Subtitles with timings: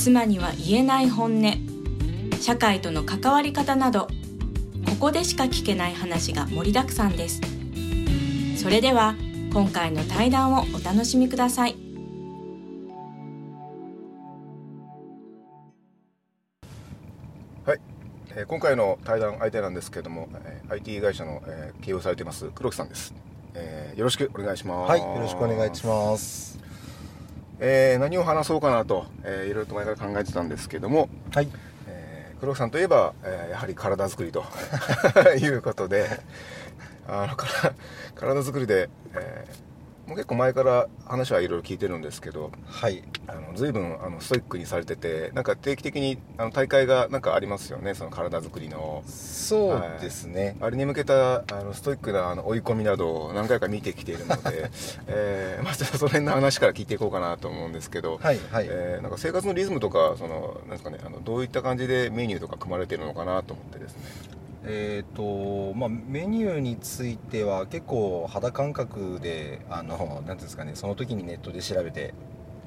[0.00, 1.52] 妻には言えない本音。
[2.40, 4.08] 社会との関わり方など
[4.86, 7.42] ここでしか聞けない話が盛りだくさんです。
[8.56, 9.14] それでは
[9.52, 11.76] 今回の対談をお楽しみください。
[17.66, 17.80] はい、
[18.30, 23.12] えー今回の対談相手なんですけれども、えー IT 会社の、えー経営をされています黒木さんです、
[23.52, 24.90] えーよろしくお願いします。
[24.92, 26.59] はい、よろしくお願いします。
[27.60, 31.48] えー何を話そうかなと、えーいろいろと前から考えてたんですけども、はい、
[31.88, 34.44] えー黒木さんといえば、えーやはり体作りと
[35.38, 36.08] いうことで
[37.06, 37.36] あの
[38.14, 39.69] 体作りで、えー
[40.10, 49.04] もう結構前から話はいろいろ聞いてるんですけどはい、あの随分あのストイックにされててなんか定期的にあの大会がなんかありますよねその体作りの。
[49.06, 50.56] そうですね。
[50.60, 54.70] あれに向けたあのストイックなあの追い込みなどを何回か見てきているので、
[55.06, 72.14] えーまあ、その辺の話から聞いていこうかなと思うんですけど、はい、はい、えーなんか生活のリズムとかそのなんですか、ね、あのどういった感じでメニューとか組まれているのかなと思ってですねえっ、と、まあ、メニューについては結構肌感覚で、あの、うんですかね、その時にネットで調べて。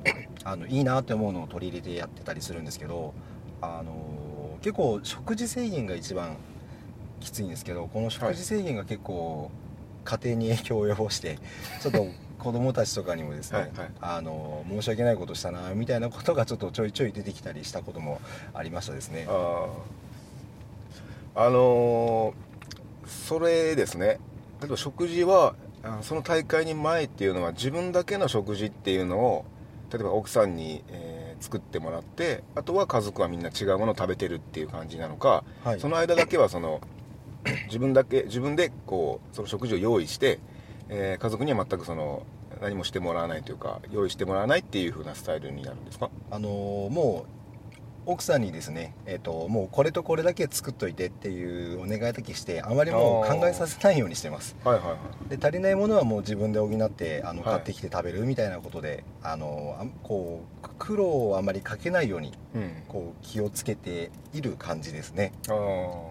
[0.44, 3.14] あの、いいなって思うのを取り入れてやってたりするんですけど。
[3.61, 6.38] あの、結構食事制限が一番。
[7.19, 9.52] きついんですけど、この食事制限が結構。
[10.03, 11.39] 家庭に影響を及ぼして、
[11.81, 12.05] ちょっと
[12.39, 18.19] 子供たちとかにもですね、はいはいあの申し訳ないことしたなみたいなことがちょっとちょいちょい出てきたりしたことも
[18.53, 19.27] ありましたですね。
[21.36, 22.44] あのー
[23.05, 24.20] それですね。
[24.61, 29.45] 例えば食事はあその大会に前っていうのは自分だけの食事っていうのを
[29.92, 35.80] 例えば奥さんに、えー作ってもらってあとは家族はみんな違うものを食べてるっていう感じなのか、はい。
[35.82, 36.80] その間だけはその
[37.67, 40.39] 自分だけ自分でこうその食事を用意して、
[40.88, 42.23] えー家族には全くその
[42.61, 46.10] 何もしてもらわないというか用意してもらわないっていう風なスタイルになるんですか？
[46.32, 47.42] あのーもう
[48.05, 54.55] 奥さんにですね、えー、ともうこれとこれだけ作っといてっていうお願いだけしてあまりもう考えさせないようにしてます。
[54.64, 54.97] はいはいは
[55.27, 55.37] い。
[55.37, 57.52] で足りないものはもう自分で補ってあのはい。
[57.53, 62.83] 買ってきて食べるみたいなことで、あのあんこう苦労をあまりかけないようにうん。
[62.87, 65.31] こう気をつけている感じですね。
[65.47, 66.08] あー。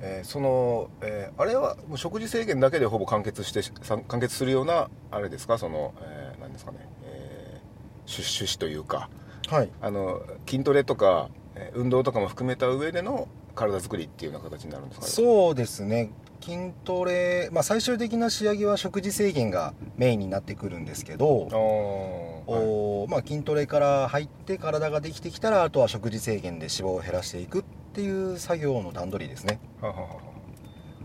[0.00, 5.56] えーその、えーあれはもう食事制限だけでほぼ完結してさ完結するようなあれですか？
[5.56, 7.64] その、えーなんですかね、えー
[8.06, 9.08] 趣趣旨というか
[9.48, 9.70] はい。
[9.80, 15.12] あの筋トレとか、えー運動とかも含めた上での体作りっていうような形になるんですかね？
[15.12, 16.10] そうですね。
[16.40, 22.62] 筋トレ、まあ、最終的な仕上げは食事制限がメインになってくるんですけどあーはい。
[22.66, 29.58] おまあ、筋トレから入って体ができてきたらあとは食事制限で脂肪を減らしていくっていう作業の段取りですね。
[29.80, 30.08] はははは。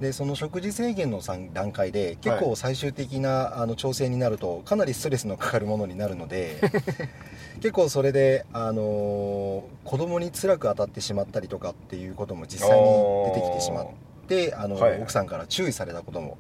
[0.02, 6.58] でその食事制限の三段階で結は構最終的な、あの調整になるとかなりストレスのかかるものになるので
[7.60, 12.86] 結構それで、あのー子供に辛く当たってしまったりとかっていうことも実際に
[13.34, 13.88] 出てきてしまっ
[14.28, 15.02] てあの、はい。
[15.02, 16.38] 奥さんから注意されたことも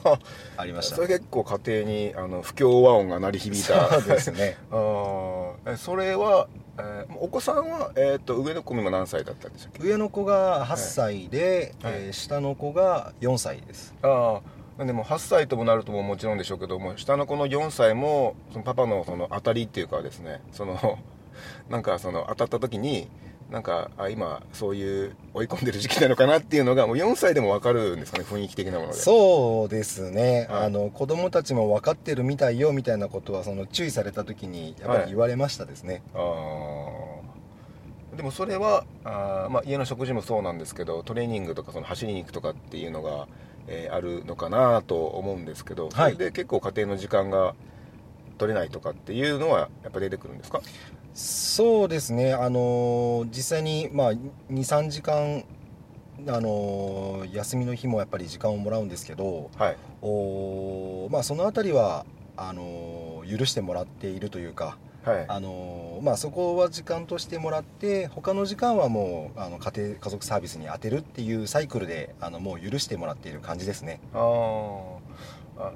[0.58, 0.96] ありました。
[0.96, 3.88] それ結構家庭にあの不協和音が鳴り響いた。
[4.00, 4.56] そうですね。
[4.70, 6.46] あそれは、
[6.78, 9.82] えーお子さんは、えー、と上の子今何歳だったんでしたっけ？
[9.82, 11.92] 上の子が8歳で、はい。
[11.94, 13.94] えー下の子が4歳です。
[14.02, 20.98] ああでも8歳ともなるとももちろんでしょうけども下の子の4歳もそのパパのその当たりっていうかですねその
[21.68, 23.08] なんかその当たった時に
[23.50, 28.94] なんかあ今そういう追い込んでる時期なのかなっていうのがもう4歳でも分かるんですかね雰囲気的なもので。
[28.94, 30.66] そうですね、はい。
[30.66, 38.16] あの子供たちも分かってるみたいよみたいなことはその注意された時にやっぱり言われましたですね、あー。
[38.16, 43.26] でもそれはあー、まあ、家の食事もそうなんですけどトレーニングとかその走りに行くとかっていうのが、
[43.68, 46.12] えーあるのかなと思うんですけど、はい。
[46.14, 47.54] それで結構家庭の時間が
[48.38, 50.60] 取れないとかっていうのはやっぱ出てくるんですか？
[51.14, 52.32] そうですね。
[52.34, 54.12] あの実際にまあ
[54.50, 55.44] 23時間
[56.28, 59.76] あの休みの日もやっぱり時間をもらうんですけどはい。
[60.02, 62.04] おまあそのあたりは
[62.36, 65.24] あの許してもらっているというかはい。
[65.28, 74.00] あのまあ、そこは時間としてもらって他の時間はもうあの家庭家族サービスに当てるっていうサイクルであのもう許してもらっている感じですね。
[74.14, 74.18] あ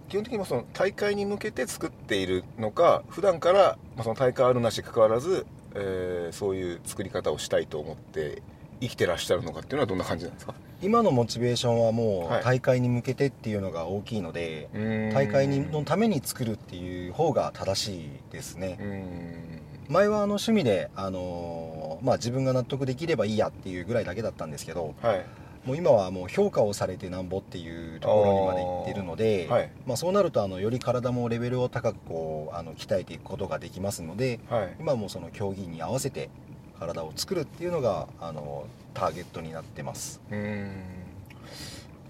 [0.08, 8.42] 基本的にもその大会に向けて作っているのか普段から、まあ、その大会あるなし関わらずえーそういう作り方をしたいと思って
[8.84, 10.54] 生きてらっしゃるのかっていうのはどんな感じなんですか？
[10.82, 12.40] 今のモチベーションはもはい。
[12.40, 14.68] う大会に向けてっていうのが大きいので、
[15.14, 19.92] 大会にのために作るっていう方が正しいですね、うん。
[19.94, 25.24] 前はあの趣味で、あのーまあ、自分が納得できればいいやっていうぐらいだけだったんですけどはい。
[25.64, 29.70] もう今はもう評価をされてなんぼっていうところにまで行ってるので、はい。
[29.86, 34.76] まあ、そうなるとあのより体もレベルを高くこうあの鍛えていくことができますのではい。
[34.78, 36.28] 今はもうその競技に合わせて
[36.78, 40.20] 体を作るっていうのがあのターゲットになってます。
[40.30, 40.70] うん。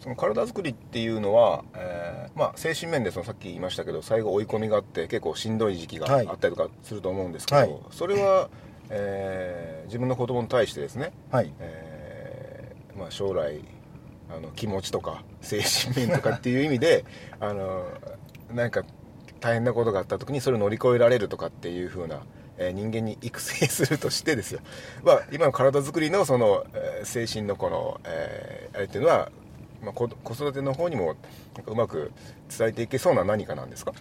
[0.01, 6.29] その体作りっていうのは、えーまあ、精神面でそのさっき言いましたけど最後追い込みがあって結構しんどい時期がはい。
[6.29, 7.77] あったりとかすると思うんですけど、はい。
[7.91, 8.49] それは、
[8.91, 11.53] えー自分の子供に対してですね、はい。
[11.61, 13.61] えーまあ、将来
[14.35, 17.05] あの気持ちとか精神面とかっていう意味で
[17.39, 17.87] あの
[18.53, 18.83] 何か
[19.41, 22.23] 大変なことがあった時にそれを乗り越えられるとかっていう風な、
[22.59, 24.61] えー人間に育成するとしてですよ、
[25.05, 29.31] まあ、今の体作りのその、えー精神のこの、えーあれっていうのは、
[29.83, 31.15] まあ、子子育ての方にも
[31.67, 32.13] うまく
[32.57, 33.93] 伝えていけそうな何かなんですか？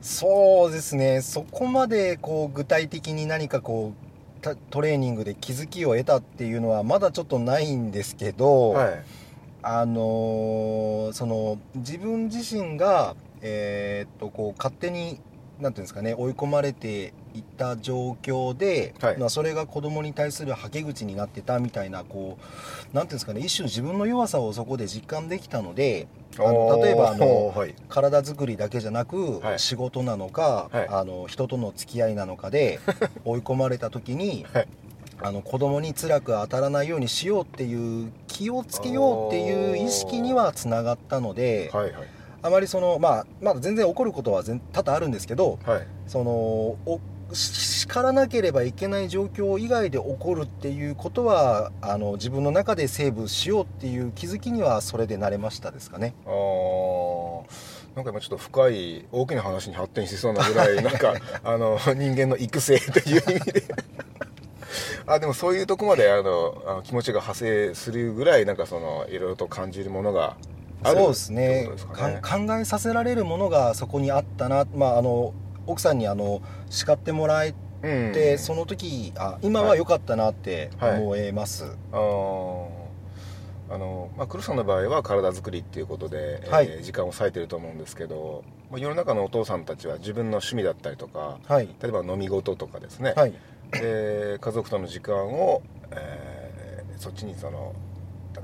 [0.00, 1.22] そうですね。
[1.22, 9.04] そこまでこう具体的に何かこうたトレーニングで気づきを得たっていうのはまだちょっとないんですけど、はい。
[9.60, 15.20] あのーその自分自身が、えーっとこう勝手に
[15.60, 19.18] なんていうんですかね追い込まれていった状況で、はい。
[19.18, 22.38] まあ、それが子供に対するはけ口になってたみたいなこ
[22.92, 26.08] うなんていうんですかね一種自分の弱さをそこで実感できたので
[26.38, 27.74] あの例えばあの はい。
[27.88, 29.58] 体作りだけじゃなく、はい。
[29.58, 30.88] 仕事なのか、はい。
[30.88, 32.80] あの人との付き合いなのかで
[33.24, 34.68] 追い込まれた時に、はい。
[35.20, 41.94] あの子供に辛く当たらないようにしようっていう気をつけようっていう意識にはつながったので、はいはい。
[42.40, 45.86] あまりそのまあまだ全然起こることは全多々あるんですけどはい。
[46.06, 46.76] その
[47.32, 56.14] 叱らなければいけない状況以外で起こるっていうことはあの自分の中でセーブしようっていう気づきにはそれでなれましたですかね。
[56.26, 57.78] あー。
[57.94, 63.64] なんか今ちょっと深い大きな話に発展しそうなぐらい なんかあの人間の育成という意味で。
[65.06, 70.36] あでもそういうとこまであのあの気持ちが派生するぐらいなんかそのいろいろと感じるものが
[70.84, 71.62] あるそうですね。
[71.64, 71.68] ね
[72.22, 75.32] 考えさせられるものがそこにあったな、まあ、あの
[75.68, 78.12] 奥さんにあの叱ってもらえうん。
[78.12, 81.00] て、その時あ今は良かったなってはい。
[81.00, 82.68] 思えます、あー。
[83.70, 86.66] あの、まあ、黒さんの場合は体作りっていうことで、はい。
[86.68, 91.68] えー時間を割いてると思うんですけど、まあ、世の中のお父さんたちは自分の趣味だったりとかはい。
[91.80, 93.32] 例えば飲み事とかですね、はい。
[93.70, 95.62] で家族との時間を、
[95.92, 96.38] えー
[96.98, 97.76] そっちにその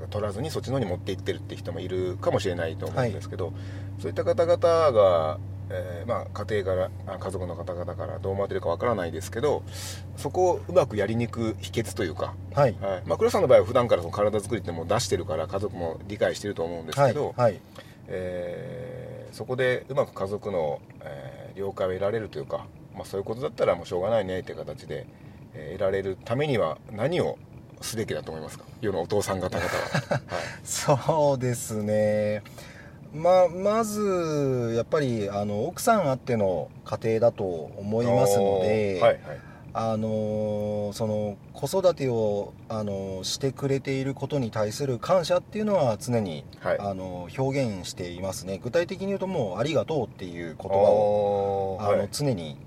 [0.09, 3.51] 取らずにそっちの方に持っていってるって人もいるかもしれないと思うんですけど、
[3.99, 5.39] そういった方々が、
[5.69, 9.63] えーまあ、家庭からあ家族の方々からどう思われてるかわからないですけど
[10.15, 12.75] そこをうまくやりにく秘訣というか、はい。
[12.79, 13.03] はい。
[13.05, 17.59] まあ、黒さんの場合は普段からその体作りってもう出してるから家族も理解してると思うんですはいけど、はい
[18.07, 25.07] えーそこでうまく家族の、えー了解を得られるというか、まあ、そういうことだったらもうしょうがないねっていう形で、
[25.53, 27.37] えー得られるためには何を
[27.81, 28.65] すべきだと思いますか？
[28.81, 29.71] 世のお父さん方々は、
[30.09, 30.21] はい、
[30.63, 32.43] そうですね
[33.15, 39.21] まあまずやっぱりあの奥さんあっての家庭だと思いますので、はいはい。
[39.77, 46.79] あのその子育てを、あのしてくれていることに対する感謝っていうのは常に、はい。
[46.79, 48.59] あの表現していますね。
[48.63, 52.57] 具体的に言うともう「ありがとう」っていう言葉をあの、常に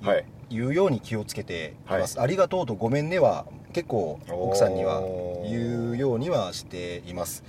[0.50, 5.02] 言うように気をつけています、ありがとうとごめんねは結構奥さんには
[5.44, 7.44] 言うようにはしています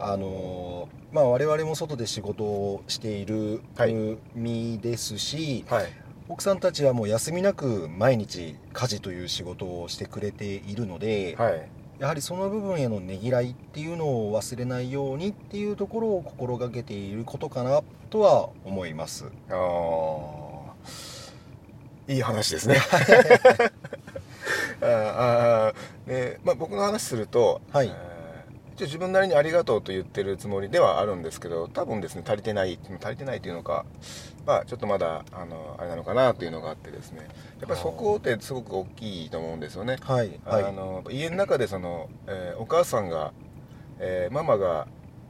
[0.00, 3.94] あのまあ我々も外で仕事をしているはい
[4.34, 5.86] 身ですし、はい。
[6.28, 11.68] 奥さんたちはもう休みなく毎日家事という仕事をしてくれているので、はい。
[11.98, 19.26] やはりその部分へのねぎらいっていうのを忘れないようにっていうところを心がけていることかなとは思います。
[19.48, 20.48] あー。
[22.14, 22.76] いい話ですね。
[24.80, 27.86] あーあーで、まあ、僕の話すると、はい。
[27.86, 28.07] えー
[28.78, 33.84] 一応自分なりにありがとうと言ってるつもりではあるんですけど多分ですね足りてない足りてないというのか
[34.46, 37.26] まあちょっとまだあのあれなのかなというのがあってですね。
[37.60, 39.96] やっぱりそこってすごく大きいと思うんですよね。
[40.00, 40.64] はいはい。
[40.64, 43.32] あの家の中でその、えーお母さんが、
[43.98, 44.86] えーママが、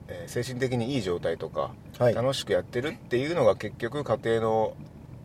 [0.09, 2.14] えー精神的にいい状態とか、はい。
[2.14, 4.75] 楽しくやってるっていうのが結局家庭の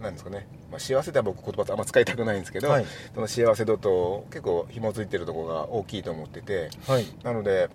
[0.02, 2.86] なんですかね、まあ、幸せでは僕言葉あんま使いたくないんですけど、はい。
[3.14, 6.70] その幸せ度と結構紐づいてるところが大きいと思ってて。
[6.88, 7.06] はい。
[7.24, 7.70] なので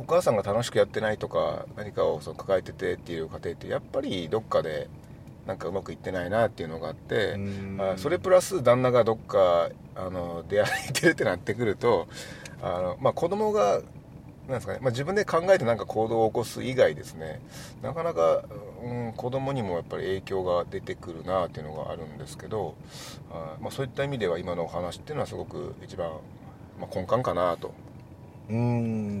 [0.00, 4.88] お母さんが楽しくやってないとか何かをその抱えててっていう家庭ってやっぱりどっかで
[5.46, 12.08] なんかうまくいってないなっていうのがあって、うんあそれプラス旦那がどっかあの出歩いてるってなってくると
[12.62, 13.82] あの、まあ、子供が
[14.48, 17.40] なんですかね、まあ、自分で考えてなんか行動を起こす以外ですね
[17.82, 18.44] なかなか、
[18.82, 22.74] うん、子供にもやっぱり影響が出てくるなっていうのがあるんですけど
[23.30, 26.10] あ、まあ、そういった意味では今のお話っていうのはすごく一番、
[26.80, 27.72] まあ、根幹かなと。
[28.50, 28.56] うー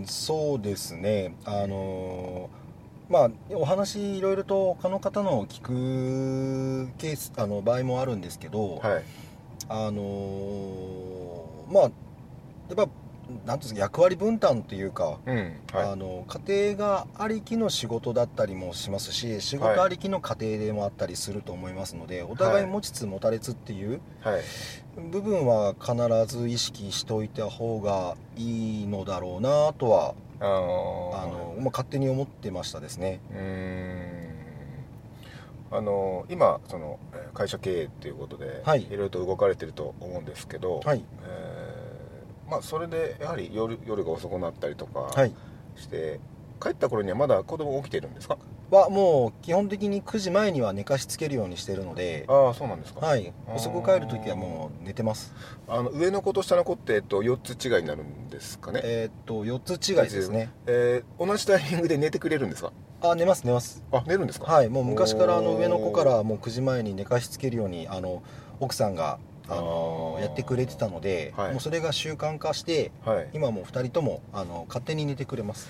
[0.02, 1.34] んそうですね。
[1.44, 2.60] あのー
[3.12, 9.04] まあお話いろいろと他の方のを聞くケースあの場合もあるんですけど、はい。
[9.68, 11.90] あのーまあやっ
[12.76, 12.88] ぱ
[13.46, 15.56] なんていうんですか役割分担というか、うん。
[15.72, 24.42] はあの家庭がありきの仕事だったりもしますし仕事ありきの家庭でもあったりすると思いますので、お互い持ちつ持たれつっていういはい。
[25.10, 25.94] 部分は必
[26.36, 33.20] ず意識しておいた方がいいのだろうなとはあのあの、まあ、勝手に思ってましたですね。
[33.32, 34.30] うーん。
[35.72, 41.04] あの今そのえー会社経営っていうことで、はいろいろと動かれてると思うんですけど、はい。
[41.22, 41.59] えー
[42.50, 45.32] まあ、それでやはり夜夜が遅くなったりとかはい。
[45.76, 46.18] して、
[46.60, 48.36] 帰った頃にはまだ子供起きてるんですか？
[48.70, 53.32] はもう基本的に9時前には寝かしつけるようにしてるのでああそうなんですか、はい。
[53.56, 55.34] 遅く帰る時はもう寝てます。
[55.68, 60.50] あの上の子と下の子って、えっと、4つ違いになるんですかね、えーっと4つ違いですね。
[60.66, 62.72] えー同じタイミングで寝てくれるんですか？
[63.02, 63.82] あ寝ます寝ます。
[63.90, 64.52] あ寝るんですか？
[64.52, 64.68] はい。
[64.68, 68.22] もう昔からあの上の子からもう9時前に寝かしつけるようにあの
[68.60, 69.18] 奥さんが
[69.50, 71.50] あのやってくれてたので、はい。
[71.52, 73.28] もうそれが習慣化してはい。
[73.32, 75.68] 今もう2人ともあの勝手に寝てくれます。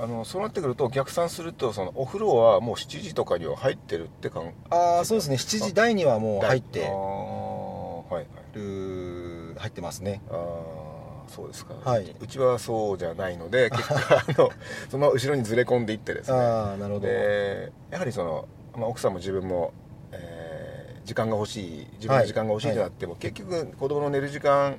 [0.00, 5.34] あのそうなってくると逆算するとそのお風呂はもう7時とかには入ってるって感ああそうですね。
[5.36, 8.26] 7時台にはもう入っあてーはいはい。
[8.54, 10.20] る入ってますね。
[10.30, 12.14] ああそうですか、はい。
[12.20, 14.50] うちはそうじゃないので 結構あの
[14.88, 16.38] その後ろにずれ込んでいってですね。
[16.38, 17.06] ああなるほど。
[17.08, 19.87] でやはりその、まあ、奥さんも自分も、えー
[21.08, 24.76] 時間が欲しい自分の時間が欲しいとなっても、結局子供の寝る時間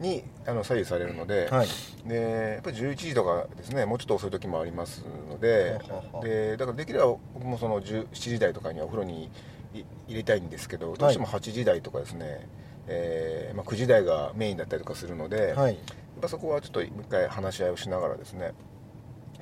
[0.00, 1.68] にあの左右されるので,、はい。
[2.08, 5.78] でやっぱり11時とかですねもうちょっと遅い時もありますので
[6.22, 9.30] でだからできれば僕もその10 7時台とかにはお風呂に
[9.74, 12.48] い入れたいんですけどどうしても8時台とかですね、
[12.86, 15.74] えーまあ、9時台がメインだったりとかするので、はい。
[15.74, 18.52] やっぱそこはちょっともう一回話し合いをしながらですね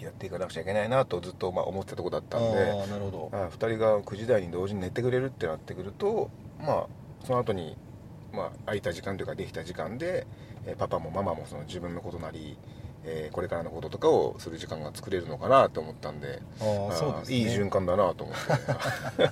[0.02, 3.30] やっていかなくちゃいけないなとずっとまあ思ってたところだったんでああなるほど。
[3.32, 6.30] あ2人が9時台に同時に寝てくれるってなってくると
[6.60, 6.86] まあ
[7.24, 7.76] その後に
[8.32, 10.26] まあ空いた時間というかできた時間で、
[10.66, 12.56] えーパパもママもその自分のことなり、
[13.04, 17.36] えーこれからのこととかをする時間が作れるのかなと思ったんでああそうですね。
[17.36, 18.36] いい循環だなと思っ
[19.16, 19.26] て、 い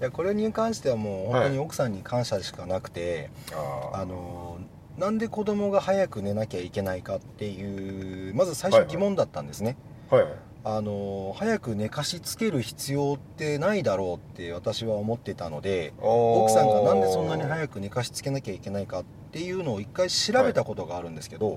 [0.00, 4.00] やこれに関してはもう本当に奥さんに感謝しかなくて、あー。
[4.02, 4.58] あの
[4.98, 9.95] なんで子供が早く寝なきゃいけないかっていうまず最初疑問だったんですね、はいはい
[10.68, 21.54] あの早く寝かしつける必要ってないだろうって私は思ってたので奥さんがなんでそんなにく早く寝かしつけなきゃいけないかっていうのを一回調べたことがあるんですけど、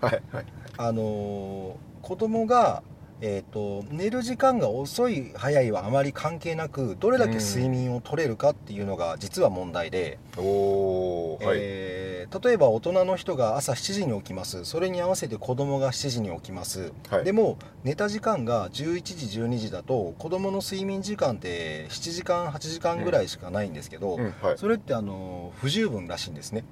[0.00, 0.22] はい。
[0.32, 0.46] はい。
[0.76, 2.82] あの子供が
[3.20, 12.08] えー、と寝る時間が遅い早いはあまり関係なくどれだけ睡眠を取れるかっていうのが実は問題で、おおはい、えー
[12.42, 14.66] 例えば大人の人が朝7時に起きます。
[14.66, 17.24] それに合わせて子供が7時に起きます、はい。
[17.24, 24.58] でも寝た時間が11時12時だと子供の睡眠時間って7時間8時間ぐらいしかないんですけど、うんはい。
[24.58, 26.64] それってあの不十分らしいんですね。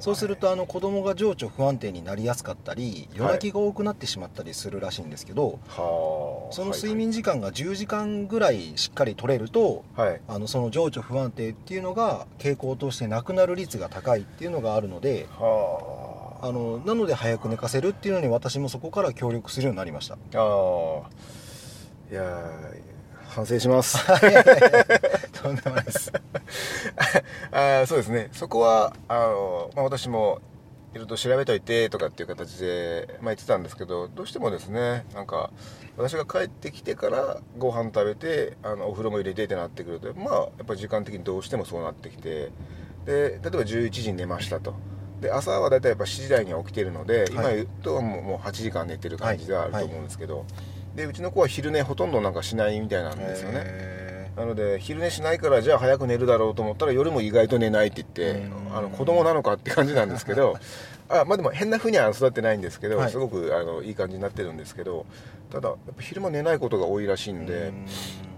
[0.00, 15.98] そうするとあの子供が情緒不安定になりやすかったり夜泣きが多くなってしまったりするらしいんですけど、はあその睡眠時間が10時間ぐらいしっかり取れるとはい、はいあのその情緒不安定っていうのが傾向としてなくなる率が高いっていうのがあるのでは
[16.42, 16.46] あ。
[16.48, 20.14] あのなので早く寝かせるっていうのに私もそこから協力するようになりました。
[20.14, 20.42] ああ。
[22.10, 22.92] いやー
[23.28, 23.96] 反省します。
[25.32, 26.12] とんでもないです。
[27.52, 28.28] あーそうですね。
[28.32, 30.40] そこはあの、まあ、私も
[30.92, 35.50] いろいろと調べといてとかっていう形で、まあ、言ってたんですけどどうしてもですねなんか
[35.96, 42.50] 私が帰ってきてからご飯食べてあのお風呂も入れてってなってくるとまあやっぱり時間的にどうしてもそうなってきて
[43.06, 44.74] で例えば11時に寝ましたと。
[45.22, 50.44] で朝は大体やっぱ7時台には起きてるので、今言うともうもう8時間寝てる感じではあると思うんですけど、
[50.96, 54.01] でうちの子は昼寝ほとんどなんかしないみたいなんですよね、へ
[54.36, 58.76] なので昼寝しないからじゃあ早く寝るだろうと思ったら夜も意外と寝ないって言ってうん。
[58.76, 60.56] あの子供なのかって感じなんですけど
[61.10, 63.10] あまあでも変な風には育ってないんですけど、はい。
[63.10, 65.04] すごくあのいい感じになってるんですけど
[65.50, 67.86] ただやっぱ昼間寝ないことが多いらしいんーでうん。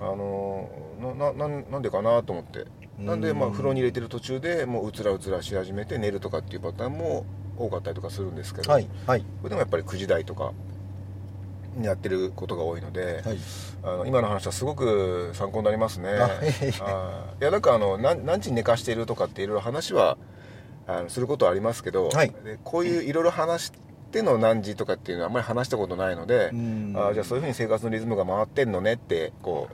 [0.01, 0.69] あの
[1.17, 2.65] なななんでかなと思って。
[2.99, 3.53] なんでまあうん。
[3.53, 7.25] 風呂に入れてる途中でもううつらうつらし始めて寝るとかっていうパターンも
[7.57, 9.21] 多かったりとかするんですけど、はいはい。
[9.21, 10.53] これでもやっぱり9時台とか
[11.77, 13.39] にやってることが多いので、はい。
[13.83, 16.09] あの今の話はすごく参考になりますね。
[16.11, 20.17] あいやなんかあの何何時に寝かしているとかっていろいろ話は
[20.87, 22.31] あのすることはありますけど、はい。
[22.45, 23.73] でこういういろいろ話し
[24.13, 26.93] ての何時とかっていうのはあんまり話したことないので、うん。
[26.97, 29.69] あーじゃあそういうふうに生活のリズムが回ってんのねってこ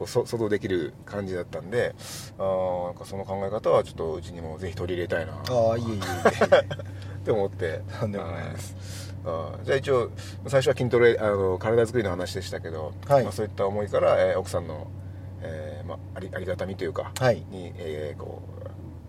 [0.00, 1.94] う想像できる感じだったんで
[2.38, 5.32] あーなんかその考え方はちょっとうちにもぜひ取り入れたいな。
[5.32, 5.94] ああいえいえ。
[5.94, 6.58] い
[7.18, 7.80] って思って。
[7.88, 10.10] えとんでもないですあーじゃあ一応
[10.46, 13.24] 最初は筋トレあの体作りの話でしたけど、はい。
[13.24, 14.86] まあ、そういった思いから、えー奥さんの、
[15.42, 17.44] えーまあ、ありありがたみというか、はい。
[17.50, 18.56] に、えーこう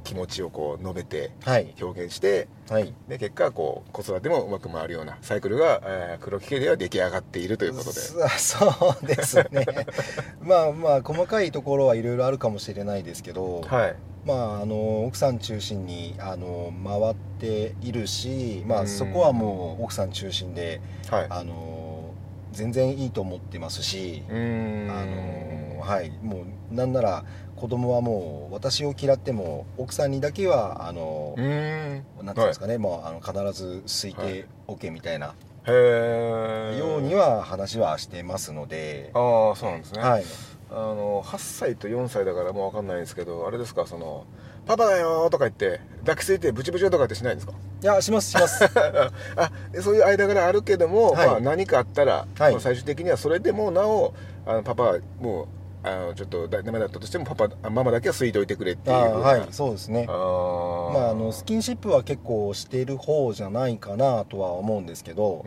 [0.04, 1.76] 気持ちをこう述べてはい。
[1.82, 2.94] 表現してはい。
[3.10, 8.00] で結果こう子育てもうまく回るようなサイクルが、えー黒木家では出来上がっているということで。
[8.00, 9.66] そそうですね。
[10.42, 13.96] まあまあ細かいところはいろいろあるかもしれないですけど、はい
[14.28, 18.88] まああの奥さん中心にあの回っているし、まあ、うん。
[18.88, 21.28] そこはもう奥さん中心ではい。
[21.30, 22.14] あの
[22.52, 26.12] 全然いいと思ってますし、あのはい。
[26.22, 27.24] もうなんなら
[27.56, 32.26] 子供はもう私を嫌っても奥さんにだけはあのう、ーん。
[32.26, 35.34] なんていうんですかね、もうあの必ず好いておけみたいな。
[35.68, 40.24] ようには話はしてますので、ああそうなんですね、はい
[40.70, 44.26] あの8歳と4歳だからもう分かんないんですけどあれですかその
[44.68, 47.54] 「パパだよ」とか言って抱きついてブチブチとかってしないんですか？
[47.82, 48.64] いやしますします。
[49.38, 51.28] あそういう間柄あるけども、はい。
[51.28, 52.52] まあ、何かあったら、はい。
[52.54, 54.14] まあ最終的にはそれでもなお
[54.46, 55.48] あのパパはもう
[55.88, 60.06] あのちょっとダメだったとしてもパパあママだけは吸いといてくれっていうはいそうですね。
[60.08, 65.46] まあ、あのスキンシップは結構している方じゃないかなとは思うんですけど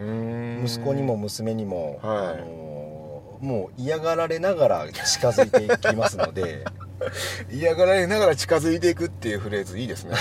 [0.64, 2.16] 息子にも娘にも、はい。
[2.18, 3.00] あの
[3.40, 6.64] もう嫌がられながら近づいていきますので
[7.50, 10.14] 嫌がられながら近づいていくっていうフレーズいいですね。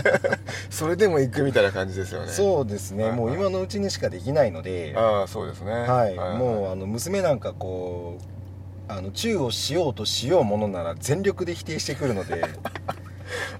[0.70, 2.32] それでも行くみたいな感じですよね。
[2.32, 3.04] そうですね。
[3.04, 3.12] はい。
[3.12, 5.72] もう今のうちにしかできないので、ああそうですね。
[5.72, 12.44] はい、もううあの娘なんかこうあのチューをしようとしようものなら全力で否定してくるので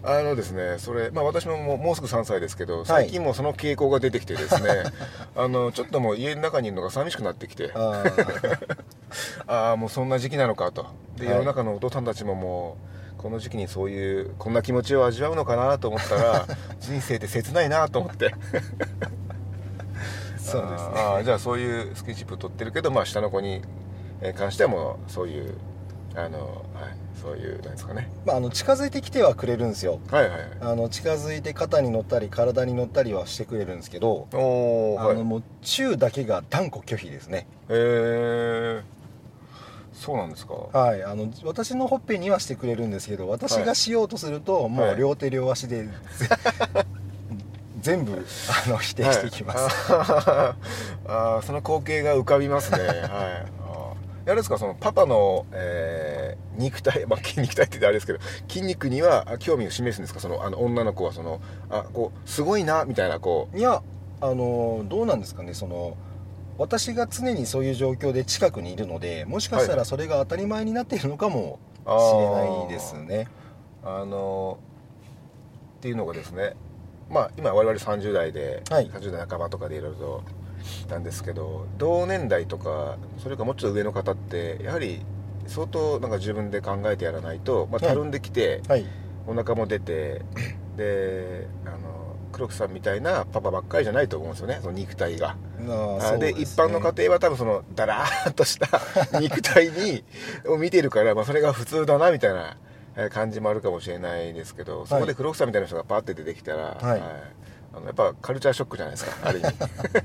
[0.03, 4.85] あのですねそれ、まあ、私ももうもうすぐ3歳ですけど最近もうその傾向が出てきてですね、
[5.37, 7.71] あのちょっともう家の中にいるのが寂しくなってきて。
[7.75, 8.59] あー。
[9.47, 10.87] ああもうそんな時期なのかと。
[11.17, 11.35] で、はい。
[11.35, 12.77] 世の中のお父さんたちもも
[13.19, 16.47] うこの時期にそういうこんな気持ちを味わうのかなと思ったら
[16.81, 18.35] 人生って切ないなと思って。
[20.39, 20.93] そうですね。
[20.97, 23.63] あーじゃあそういうスキンシップ取ってるけど、まあ、下の子に
[24.23, 25.59] えー関してはもうそういう
[26.15, 26.39] あの、
[26.75, 28.11] はい、そういうなんですかね。
[28.25, 30.01] まあ、あの近づいてきてはくれるんですよ。
[30.11, 30.51] はいはいはい。
[30.61, 34.37] あの近づいて肩に乗ったり体に乗ったりはしてくれるんですけどお
[34.93, 35.11] おはい。
[35.11, 37.47] あのもうチューだけが断固拒否ですね。
[37.69, 38.83] へえ
[39.93, 40.55] そうなんですか。
[40.55, 44.95] はいあの私のほっぺにはしてくれるんですけど私がしようとすると、もはい。
[44.95, 45.91] う両手両足で、ぜ
[47.83, 48.13] 全部
[48.67, 50.57] あの否定していきます、は
[51.05, 51.05] い。
[51.07, 52.79] あーその光景が浮かびますね。
[52.79, 53.60] はい
[54.31, 60.21] あれですかそのパパの、えー肉体、まあ、筋肉体ってあれですけど筋肉にはあ興味を示すんですか？
[60.21, 61.41] そのあの女の子はその
[61.71, 63.83] あこうすごいなみたいなこいや
[64.21, 65.55] あのどうなんですかね？
[65.55, 65.97] その
[66.59, 71.89] 私が常にそういう状況で近くにいるのでもしかしたはいらそれが当たり前になっているのかもうし
[72.19, 73.29] れないですね。
[73.83, 74.59] あーあの
[75.79, 76.55] っていうのがですね
[77.09, 78.91] まあ今我々30代で、はい。
[78.91, 80.23] 30代半ばとかでいろいろと
[80.89, 85.01] なんですけど同年代とかそれかもうちょっと上の方ってやはり
[85.47, 87.95] 相当なんか自分で考えてやらないと、まあ、はい。
[87.95, 88.87] たるんできて、はい。
[89.27, 90.23] お腹も出て
[90.77, 95.37] であの黒木さんみたいなパパばっかりじゃないと思うんですよねその肉体が。
[96.19, 96.41] でね。
[96.41, 98.81] 一般の家庭は多分そのダラーっとした
[99.21, 100.05] 肉体に
[100.47, 102.57] を見てるから、まあ、それが普通だなみたいな
[102.97, 107.03] えー感じもあるかもしれないですけどそこで黒木さんみたいな人がパーって出てきたら、はい
[107.73, 109.57] あのやっぱカルチャーショックじゃないですか ある意味。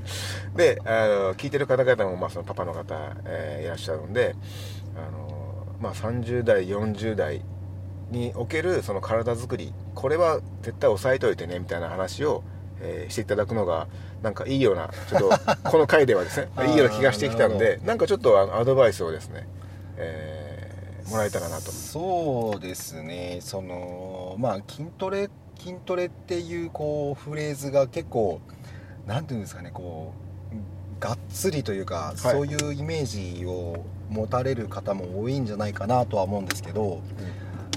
[0.55, 4.35] であの聞いてる方々も、まあ、そのパパの方、えーいらっしゃるんで
[4.95, 7.41] あの、まあ、30代40代
[8.11, 12.43] におけるその体作りこれは絶対押さえといてねみたいな話を、
[12.81, 13.87] えーしていただくのが
[14.21, 15.29] なんかいいようなちょっと
[15.69, 19.47] この回ではですねいいような気がしてきたんなでなんかちょっとあのアドバイスをですね、
[19.97, 20.55] えー
[21.09, 21.71] もらえたらなと。
[21.71, 23.37] そうですね。
[23.41, 25.29] そのまあ筋トレ
[25.65, 28.39] 筋トレっていうこうフレーズが結構
[29.07, 30.13] なんていうんですかねこ
[30.51, 32.17] うがっつりというか、い。
[32.17, 33.05] そういうイメー
[33.39, 37.01] ジを持たれる方も多いんじゃないかなとは思うんですけど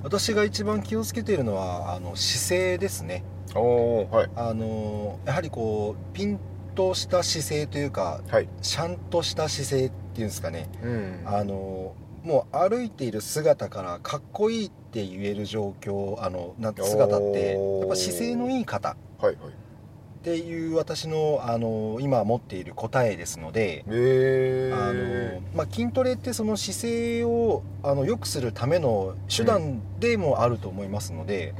[0.03, 3.24] 私が一番気をつけているのはあの姿勢ですね。
[3.55, 4.31] はい。
[4.37, 6.38] あのやはりこうピン
[6.74, 8.48] とした姿勢というかはい。
[8.61, 10.68] シャンとした姿勢っていうんですかね。
[10.83, 11.22] うん。
[11.24, 11.94] あの
[12.28, 31.54] もう歩いている姿からかっこいいって言える状況あのな姿ってやっぱ姿勢のいい方っていう私のあの今持っている答えですので、えあのまあ、筋トレってその姿勢をあの良くするための手段でもあると思いますので、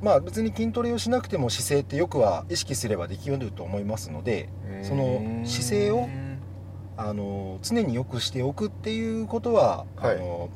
[0.00, 4.48] まあ、別に筋トレをしなくても姿勢ってよくは意識すればできると思いますので
[4.82, 6.08] その姿勢を
[7.00, 10.16] あの常に良くしておくっていうことは、はい。
[10.16, 10.50] あの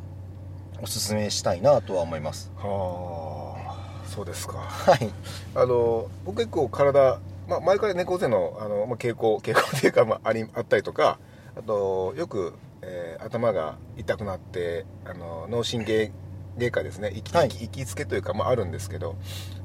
[0.83, 2.53] おすすめしたいなとは思います。
[2.57, 4.59] はあそうですか。
[4.59, 5.11] はい、
[5.55, 11.19] あの僕結構体、まあ、前から猫背のあの、まあ、傾向傾向っていうか、まあ、ありあったりとか
[11.57, 16.13] あとよく、えー頭が痛くなってあの脳神経
[16.59, 19.17] 外科ですね行き,、はい行きつけというか、まあ、あるんですけど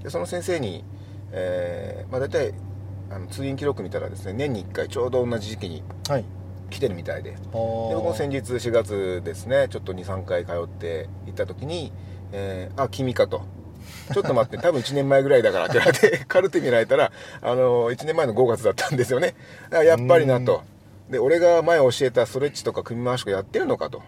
[0.02, 0.86] でその先生に、
[1.34, 2.54] えーまあ、大体
[3.12, 6.26] あの通院記録見たらですね年に1回ちょうど同じ時期にはい、
[6.70, 7.32] 来てるみたいで。
[7.32, 11.92] でで僕も先日4月ですねちょっと23回通って行った時に
[12.32, 13.42] 「えーあ君か」と
[14.14, 19.36] 「ちょっと待って 多分1年前ぐらいだから」って言われて カルテ見られたらあの1年前の5月だったんですよね。
[19.72, 20.64] あやっぱりなと。
[21.10, 24.04] で俺が前教えたストレッチとか組み回しとかやってるのかと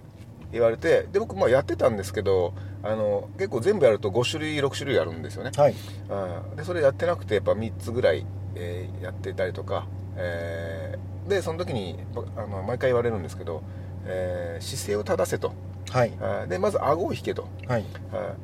[0.51, 5.49] 言われてで僕まあやってたんですけどあの結構全部やると5種類6種類あるんですよね。
[5.55, 5.73] はい。
[6.09, 11.99] うんでそれやってなくてやっぱ3つぐらい、えーやってたりとか、えーでその時に
[12.35, 13.61] あの毎回言われるんですけど、
[14.05, 15.53] えー姿勢を正せと。
[15.91, 16.11] はい。
[16.49, 17.47] でまず顎を引けと。
[17.67, 17.85] はい。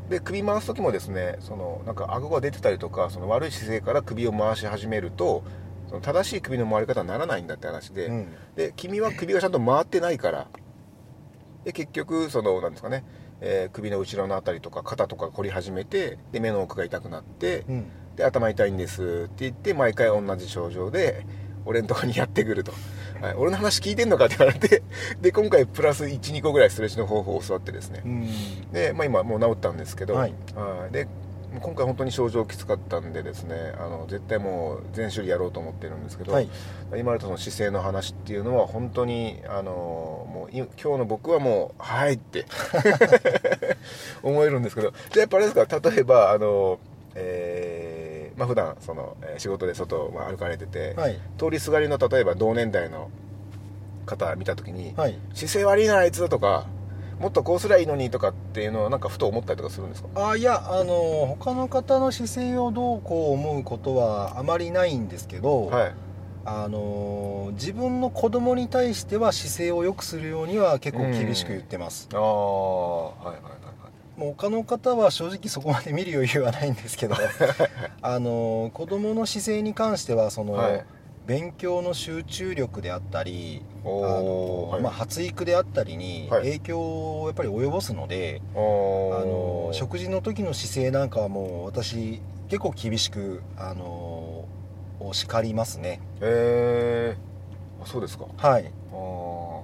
[0.10, 5.43] で首回す時もですねそのなんか顎が出てたりとかその悪い姿勢から首を回し始めると
[5.89, 8.27] その正しい首の回り方にならないんだって話で,、うん。
[8.56, 10.47] で君は首がちゃんと回ってないから。
[11.65, 13.03] で結局そのなんですかね、
[13.41, 17.86] えー首の後ろのあたりとか肩とか凝り始めてで目の奥が痛くなって、うん。
[18.15, 21.25] で頭痛いんですって言って毎回同じ症状で
[21.67, 22.71] 俺のとこにやってくると、
[23.21, 24.82] はい、俺の話聞いてんのかって言われて
[25.21, 28.01] で今回プラス12個ぐらいストレッチの方法を教わってですね。
[28.06, 28.71] うん。
[28.71, 30.34] で、まあ、今もう治ったんですけど、はい。
[30.56, 30.93] はい。
[30.93, 31.08] で
[31.62, 36.49] 今回本当に症状きつかったんでですねあの絶対もう全種類やろうと思ってるんですけど、はい。
[36.91, 42.45] 今までとの姿勢の話っていうのは本当にあのもうい今日の僕はもう「はい」って
[44.23, 45.89] 思えるんですけどじゃあやっぱあれですか？
[45.89, 46.80] 例えばあの
[47.15, 47.87] えー
[48.38, 51.19] まあ普段そのえー仕事で外をまあ歩かれてて、はい。
[51.38, 53.10] 通りすがりの例えば同年代の
[54.06, 55.17] 方見た時に、はい。
[55.34, 56.67] 姿勢悪いなあいつとか
[57.19, 60.30] もっとこうすりゃいいのにとかっていうのはなんかふと思ったりとかするんですか？
[60.30, 60.93] あいやあの
[61.26, 65.93] 他の方の姿勢をどうこう思うことはあまりないんですけど、はい。
[66.50, 73.52] あの自分の子供に対しては姿勢を良くするようには結構厳しく言ってます、ああはいはいはい
[74.17, 77.15] もう他の方は正直そこまで見る余裕はないんですけど
[78.01, 80.86] あの子供の姿勢に関してはその、はい。
[81.27, 84.82] 勉強の集中力であったりあおの、ーはい。
[84.82, 86.43] まあ、発育であったりにはい。
[86.43, 86.80] 影響
[87.21, 88.62] をやっぱり及ぼすので、ああ
[89.25, 94.45] のの食事の時の姿勢なんかはもう私結構厳しくあの
[95.01, 95.99] お叱りますね。
[96.21, 98.23] えー、あそうですか。
[98.38, 98.71] はい。
[98.93, 99.62] あ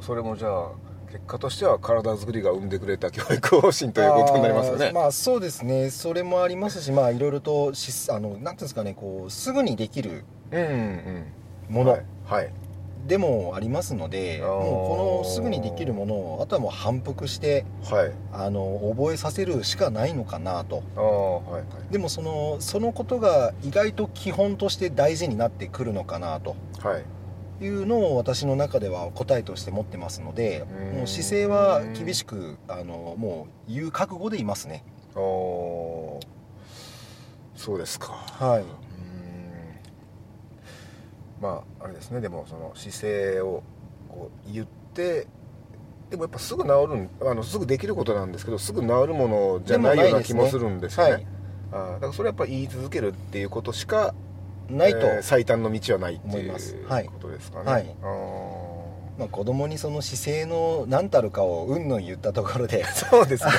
[0.00, 0.68] あそれもじゃあ
[1.14, 4.86] 結果としては体作りが生んでくれた教育方針ということになりますよね。
[4.86, 5.90] あーまあそうですね。
[5.90, 11.24] それもありますしまあいろいろとしあのなんていうんですかねこうすぐにできるうんうん
[11.68, 12.50] ものはい、はい、
[13.06, 18.12] でもありますので、もうこのすぐにできるものをあとはもう反復してはい。
[18.32, 20.82] あの覚えさせるしかないのかなと。
[20.96, 21.92] はいはい。
[21.92, 26.56] でもそのそのことが意外と基本として大事になってくるのかなと。
[26.80, 27.04] はい
[27.60, 30.98] いうのを私の中では答えとして持ってますのでうん。
[30.98, 34.84] もう姿勢は厳しくあのもう言う覚悟でいますね。
[35.14, 36.20] そ
[37.74, 38.12] うですか。
[38.12, 38.60] はい。
[38.60, 38.68] うーん。
[41.40, 42.20] まああれですね。
[42.20, 43.62] でもその姿勢を
[44.08, 45.26] こう言って
[46.10, 51.12] でもやっぱすぐ治るんあのすぐできることなんですけどすぐ治るものじゃないような気もするんですよね。
[51.12, 51.26] はい。
[51.72, 51.92] あー。
[51.94, 54.14] だからそれはやっぱ言い続けるっていうことしか
[54.68, 56.76] ないと、えー最短の道はないって思いいうます。
[56.88, 57.06] はい。
[57.06, 57.96] ことですかね、はい。
[58.02, 58.73] あー
[59.18, 63.50] まあ、子供にその姿勢の何たるかをうんぬん言ったところで そうですね。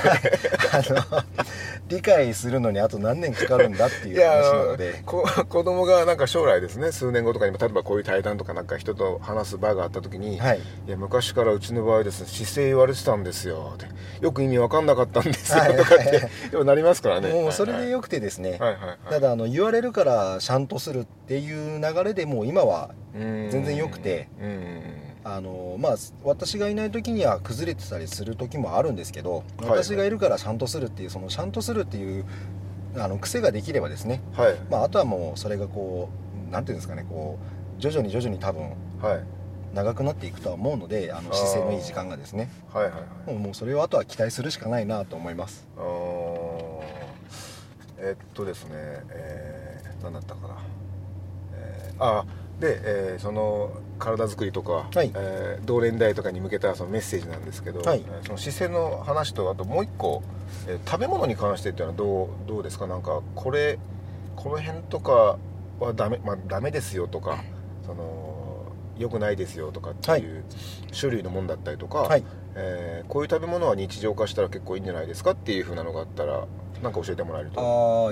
[0.73, 0.81] あ
[1.13, 1.23] の
[1.87, 5.01] 理解するのにあと何年かかるんだっていう話なので。
[5.05, 6.91] こ子供がなんか将来ですね。
[6.91, 10.59] 数年後とかにも例えばこういう対談とかなんか人と話す場があった時に、はい。
[10.87, 13.73] いや昔からうちの場合ですね姿勢言われてたんですよ。
[13.75, 13.85] って
[14.21, 15.59] よく意味わかんなかったんですよ。
[15.59, 15.77] はい。
[15.77, 17.29] とかってでもなりますからね。
[17.29, 18.97] もうそれでよよくてですね、はいはいはい。
[19.09, 24.27] ただあの言われるからちゃんとするっていう流れでもう今は全全然良くて。
[24.41, 32.25] うんあのまあ私がいない時には崩れてたりする時もあるんですけど、はい私がいるからちゃんとするっていうそのちゃんとするっていう
[32.95, 34.55] あの癖ができればですね、はい。
[34.69, 36.09] まあ、あとはもうそれがこ
[36.47, 37.39] うなんていうんですかねこ
[37.77, 38.69] う徐々に徐々に多分
[39.01, 39.23] はい。
[39.73, 42.49] 長くなっていくとは思うのであの姿勢のいい時間がですね。
[42.71, 42.93] はいはい
[43.27, 43.35] はい。
[43.35, 45.67] もうそれをあとは期待するしかないなと思います。
[47.97, 50.57] えっとですね、えー何だったかな、
[51.55, 52.25] えーあ
[52.59, 55.11] で、えーその体作りとか、はい。
[55.15, 58.03] えー同年代とかに向けたそのメッセージなんですけど、はい。
[58.05, 60.21] えーその姿勢の話とあともう一個、
[60.67, 62.87] えー食べ物に関してっていうのはどうどうですか？
[62.87, 63.77] なんかこれ
[64.35, 65.37] この辺とか
[65.79, 67.43] はダメ,、まあ、ダメですよとか
[67.85, 70.43] その良くないですよとかっていう
[70.97, 72.23] 種類のもんだったりとか、はい。
[72.55, 76.47] えーこういう食べ物は日常化したら結構いいんじゃないですかっていう風なのがあったら
[76.81, 77.59] なんか教えてもらえると。
[77.59, 77.63] あ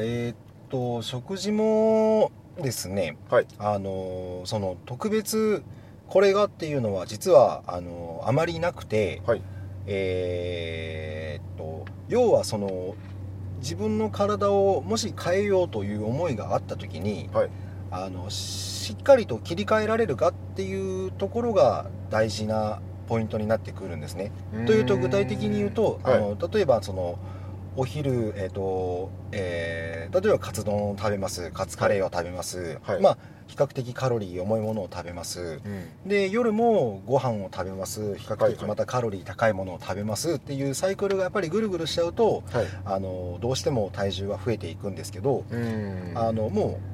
[0.01, 0.35] ーえーっ
[0.69, 3.17] と食事もですね。
[3.29, 3.47] はい。
[3.57, 5.63] あのその特別
[6.07, 9.41] これがっていうのは実はあのあまりなくて、はい。
[9.85, 12.95] えーっと要はその
[13.59, 17.49] 自分の体をもし変えようという思いがあった時にはい。
[17.91, 24.31] あのしっかりと切り替えられるかっていうところが大事なポイントになってくるんですね。
[24.65, 26.17] というと具体的に言うと、はい。
[26.17, 27.19] あの例えばその
[27.75, 31.49] お昼、えーとえー例えばカツ丼を食べます。
[31.51, 33.01] カツカレーを食べます、はい。
[33.01, 35.59] まあ比較的カロリー重いものを食べます。
[35.65, 36.07] うん。
[36.07, 38.15] で夜もご飯を食べます。
[38.15, 40.33] 比較的またカロリー高いものを食べます。
[40.35, 42.65] っていうサイクルがやっぱりぐるぐるしちゃうとはい。
[42.85, 46.11] あのどうしても体重は増えていくんですけど、うん。
[46.13, 46.93] あのもう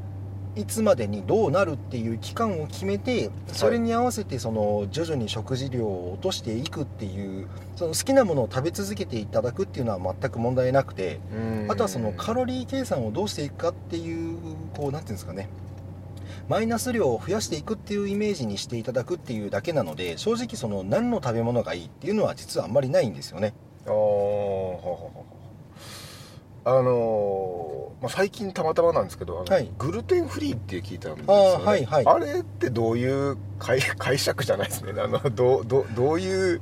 [0.59, 11.71] いつまでにどうなるっていう期間を決めてそれに合わせてその徐々に食事量を落としていくっていうその好きなものを食べ続けていただくっていうのは全く問題なくてうん。
[11.71, 14.37] あとはそのカロリー計算をどうしていくかっていう
[14.75, 15.47] こうなんていうんですかね。
[16.49, 23.53] マイナス量を増やしていくっていうイメージにしていただくっていうだけなので正直その何の食べ物がいいっていうのは実はあんまりないんですよね。
[26.65, 29.69] あのーまあ、最近たまたまなんですけどあの、はい。
[29.77, 32.05] グルテンフリーって聞いたんですよ、ね、あーはいはい。
[32.05, 34.93] あれってどういう解解釈じゃないですね。
[35.01, 36.61] あのどうどうどういう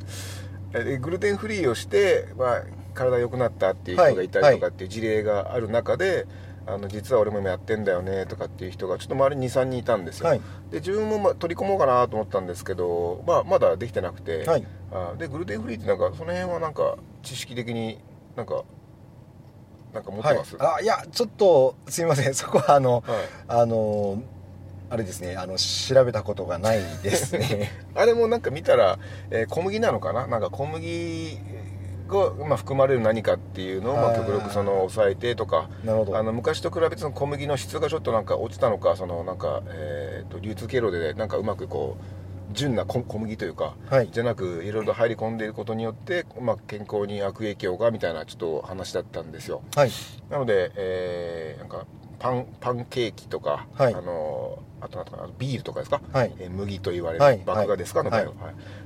[0.73, 6.27] えグルテンフリーをして、まあ、体良くなったっていう人がいたりとかっていう事例がある中で、
[6.65, 10.41] あの実は俺も今やってんだよねとかっていう人がちょっと周りに23人いたんですよ、はい。
[10.69, 14.67] で自分もまあ取り込もうかなと思ったんですけど、まあ、まだできてなくて、はい。
[14.91, 17.99] あでグルテンフリーってなんかその辺はなんか知識的に
[18.35, 18.63] なんか
[19.97, 22.33] なんか持ってます、はい、あいやちょっとすいません。
[22.35, 23.19] そこはあのはい。
[23.47, 24.21] あの
[24.89, 25.35] あれですね。
[25.35, 27.71] あの調べたことがないですね。
[27.93, 28.99] あれもなんか見たら、
[29.31, 30.27] えー小麦なのかな？
[30.27, 31.39] なんか小麦
[32.07, 35.69] が、まあ、含まれる何かっていうのを、まあ、極力その抑えてとか。
[35.83, 42.26] あの昔と比べてその小麦の質がちょっとなんか落ちたのかそのなんか、えー、と流通経路でなんかうまくこう
[42.57, 44.09] 純な小小麦というかはい。
[44.11, 49.61] じゃなくいろいろ入り込んでいることによって、まあ、健康に悪影響がみたいなちょっと話だったんですよ。
[49.75, 49.91] はい。
[50.29, 51.85] なので、えーなんか
[52.19, 53.93] パンパンケーキとか、はい。
[53.93, 55.05] あのあと
[55.37, 56.33] ビールとかですか、はい。
[56.39, 57.37] えー麦と言われはい。
[57.37, 58.09] る麦芽ですか、はい。
[58.09, 58.33] は、はい。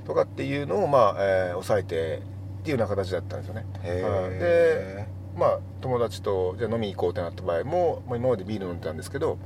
[0.06, 3.66] とかっていうのを、まあえー抑えてっていうような形だったんですよね。
[3.82, 9.38] へまあ友達とじゃあ飲みに行こうってなった場合も、まあ、今までビール飲んでたんですけど、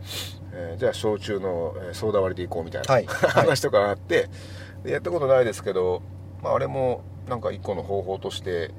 [0.56, 3.06] えーじゃあ焼酎のえーソーダ割りで行こうみたいな、はい。
[3.06, 4.28] は い話とかあって
[4.84, 6.02] でやったことないですけど、
[6.42, 8.70] まあ、あれもなんか一個の方法として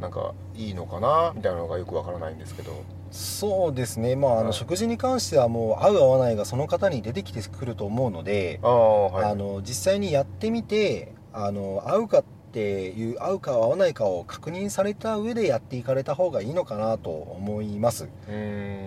[0.00, 2.72] なんかいいのかなみたいなのがよくわからないんですけど。
[3.10, 4.16] そうですね。
[4.16, 4.52] まああのはい。
[4.54, 9.24] 食事に関してはもう合う合わないがその方に出てきてくると思うのでああはい。
[9.30, 18.08] あの実際にやってみてあの合うかっていう合うか合わないかを確認された上でやっていかれた方がいいのかなと思います。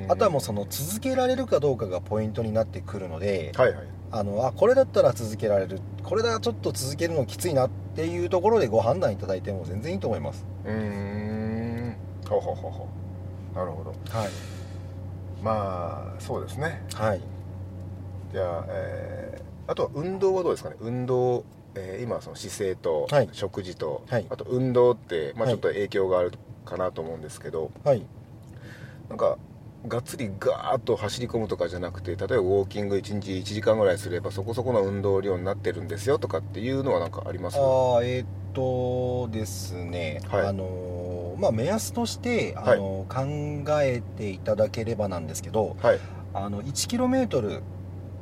[0.10, 3.88] あとはもうその続けられるかどうかがポイントになってくるのではいはい。
[4.12, 10.46] あのあこれだったら続けられるこれだちょっと続けるのきついなっていうところでご判断いただいても全然いいと思います。
[10.66, 11.96] うーん。
[12.30, 12.88] ほうほうほうほ
[13.54, 13.58] う。
[13.58, 13.90] なるほど。
[13.90, 14.30] はい。
[15.44, 16.82] まあそうですね。
[16.94, 17.22] はい。
[18.32, 20.76] じゃあ、えーあとは運動はどうですかね？
[20.80, 21.44] 運動、
[21.76, 23.30] えー今その姿勢とはい。
[23.32, 24.26] 食事と、はい。
[24.30, 25.54] あと運動って、まあ、はい。
[25.54, 26.32] ちょっと影響がある
[26.66, 28.06] かなと思うんですけど、はい。
[29.10, 29.38] なんか
[29.88, 37.58] がっつりガーッと走り込むとかじゃなくて例えばウォーキング1日1時間ぐらいすればそこそこの運動量になってるんですよとかっていうのはなんかあります？
[37.58, 40.48] あーえーっとですね、はい。
[40.48, 43.26] あのまあ目安としてあの、考
[43.84, 46.00] えていただければなんですけどはい。
[46.34, 47.62] あの 1km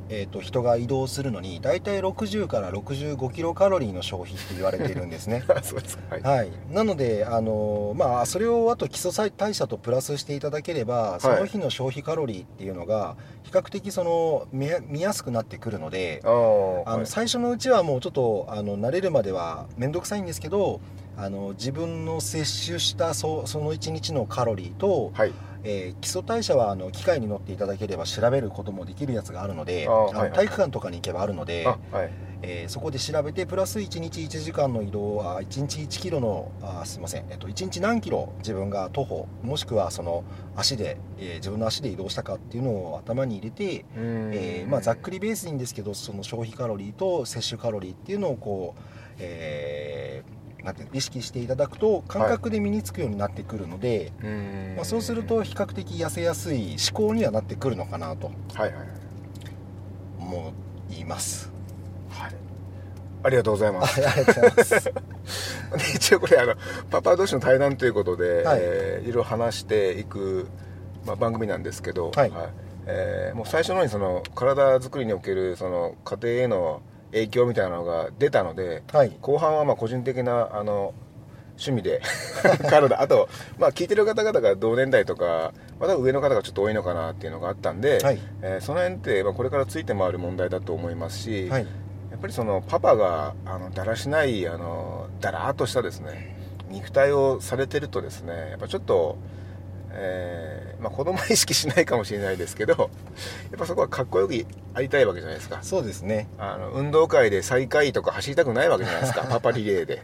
[0.08, 5.44] えー、と人が移動するのに大体60から65キロカロリーの消費って言われているんですね。
[5.62, 5.98] そうです。
[5.98, 17.06] かはい、はい、なので、あのまあ、それをあと基礎代謝とプラスしていただければその日の消費カロリーっていうのが比較的その見や見やすくなってくるのであのはい。
[17.06, 20.80] 最初のうちはもうちょっとあの慣れるまでは面倒くさいんですけど
[21.16, 25.32] あの自分の摂取したそその1日のカロリーと、はい
[25.64, 30.32] えー基礎代謝はあの機械に乗っていただければ調べることもできるやつがあるのではいはい。
[30.32, 32.10] 体育館とかに行けばあるので、あはい
[32.42, 40.24] えーそこで調べてプラス1日1時間の移動あ1日1キロのあすいません、えっと、1日何キロ自分が徒歩もしくはその
[40.54, 48.82] 足で、えー自分の足で移動したかっていうのを頭に入れて、えーまあ、ざっくりベースにですけどその消費カロリーと摂取カロリーっていうのをこう、
[49.18, 54.72] えーなんて意識していただくと感覚で身につくようになってくるので、うん。
[54.76, 58.88] まあ、そうすると比較的痩せやすい思考にはなってくるのかなとはいはいはい。
[60.18, 60.52] 思
[60.98, 61.52] います。
[62.08, 62.34] はい。
[63.24, 64.06] ありがとうございます。
[64.08, 64.84] ありがとうございます。
[64.84, 66.54] で一応これあの
[66.90, 68.58] パパ同士の対談ということで、はい。
[68.62, 70.46] えーいろいろ話していく、
[71.04, 72.32] まあ、番組なんですけど、はい。
[72.86, 76.80] えーもう最初の方にその体作りにおけるその家庭への
[77.14, 79.16] 影響みたいなのが出たのではい。
[79.20, 80.94] 後半はまあ個人的なあの
[81.56, 82.02] 趣味で
[82.68, 88.18] 体あと、まあ、聞いてる方々が同年代とかまた上の方がちょっと多いのかなっていうのがあったんで、はい。
[88.42, 91.66] えーその辺って、まあ、これからついて回る問題だと思いますし、はい。
[92.10, 96.36] やっぱりそのパパがあのだらしないあのだらーっとしたですね
[96.70, 99.16] 肉体をされてるとですねやっぱちょっと、
[99.90, 102.90] えーまあ、子供は意識しないかもしれないですけど
[103.50, 104.34] やっぱそこはかっこよく
[104.74, 105.60] ありたいわけじゃないですか。
[105.62, 106.28] そうですね。
[106.36, 109.22] あの運動会で最下位とか走りたくないわけじゃないですか。
[109.30, 110.02] パパリレーで。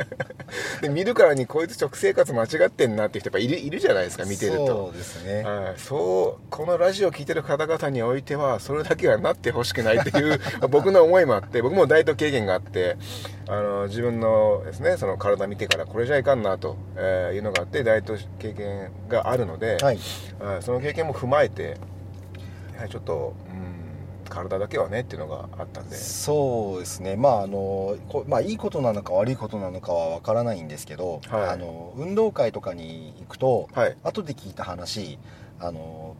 [0.82, 4.66] で見るからにこいつ食生活間違ってんなって人やっぱいるいるじゃないですか見てると。
[4.66, 5.42] そうですね。
[5.42, 12.96] はいそうこのラジオを聞いてる方々においてはそれだけはなってほしくないっていう 僕の思いもあって僕も大統経験があって
[13.48, 19.98] あの自分のですねその体見てからこれじゃいかんなと、えーいうのがあって大統経験があるので、はい
[20.40, 21.76] はいその経験も踏まえて
[22.74, 25.96] やはりちょっと、うん、体だけはねっていうのがあったんで。
[25.96, 27.16] そうですね。
[27.16, 31.48] まああのこまあいいことなのか悪いことなのかはわからないんですけど、はい。
[31.50, 33.96] あの運動会とかに行くと、はい。
[34.02, 35.18] 後で聞いた話
[35.60, 36.16] あの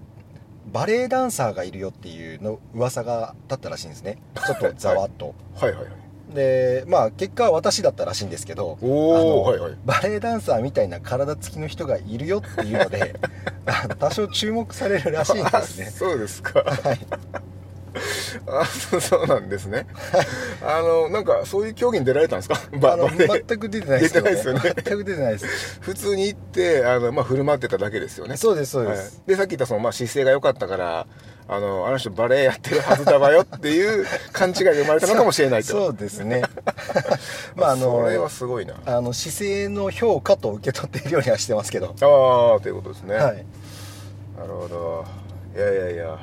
[0.72, 4.18] バレエダンサーがいるよっていうの噂が立ったらしいんですね。
[4.46, 9.76] ちょっとざわっと、はいはいはいでまあ結果は私だったらしいんですけどおあのおはいはい。
[9.84, 13.14] バレエダンサーみたいな体つきの人がいるよっていうので
[13.98, 15.86] 多少注目されるらしいんですね。
[15.90, 16.60] そうですか。
[16.60, 17.06] はい。
[18.48, 19.86] あそうそうなんですね。
[20.60, 22.56] あのなんかそういう競技に出られたんですか？
[22.92, 23.44] あのバレエ。
[23.46, 24.30] 全く出てないですよね。
[24.30, 24.60] 出てないですよね。
[24.60, 25.80] 全く出てないです。
[25.80, 28.36] 普通に行ってあの、まあ、振る舞ってただけですよね。
[28.36, 31.06] そうですそうです、はい、でさっき言ったその、まあ、姿勢が良かったから
[31.46, 35.68] あのあの人バレエやってるはずだわよっていう勘違いが生まれたのかもしれないと。
[35.68, 36.42] そうですね。
[37.54, 38.74] まああのそれはすごいな。
[38.86, 41.94] ああの姿勢の評価と受け取っているようにはしてますけど。
[41.96, 43.44] あということですね、はい。
[44.38, 45.04] なるほど。
[45.54, 46.18] いやいやいや。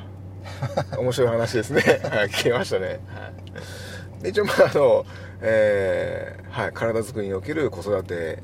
[0.98, 1.82] 面白い話ですね。
[2.10, 3.30] はい聞けましたね、は
[4.20, 5.06] い、で一応まああの
[5.40, 8.42] えーはい、体作りにおける子育て、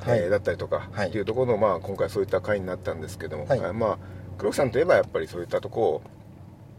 [0.00, 0.18] はい。
[0.18, 1.08] えーだったりとか、はい。
[1.08, 3.60] っていうところの、まあ、今回そういった回になったんですけども、はい。
[3.60, 3.98] はいまあ
[4.38, 6.02] 黒木さんといえばやっぱりそういったとこを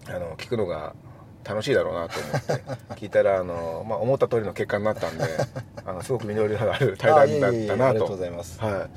[0.09, 0.93] あの聞くのが
[1.43, 2.63] 楽しいだろうなと思って
[2.95, 5.23] 聞いたらあの、まあ、思った通りの結果になったんで
[5.85, 7.89] あのすごく実りのある対あ談だいえいえったなと。
[7.89, 8.59] ありがとうございます。
[8.59, 8.89] はい。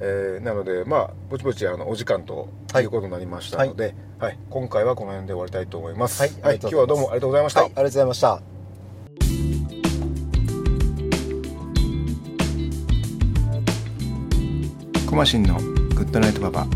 [0.00, 4.38] えーなのでまあぼちぼちあのお時間とはいいうことになりましたので、はい。
[4.50, 6.20] 今回はこの辺で終わりたいと思います。
[6.20, 9.44] はいありがとうござい今日はどうもありがとうございました、はいありがとうございました。
[15.08, 16.66] コマシンのグッドナイトパパ。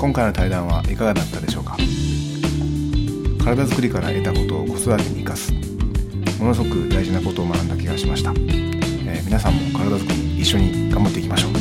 [0.00, 1.76] 今回の対談はいかがだったでしょうか？
[3.44, 5.52] 体作りから得たことを子育てに生かす。
[6.38, 8.72] ものすごく大事なことを学んだ気がしました、えー
[9.24, 11.52] 皆さんも体作り一緒に頑張っていきましょう。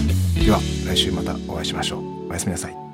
[0.43, 2.29] では来週またお会いしましょう。
[2.29, 2.90] おやすみなさい。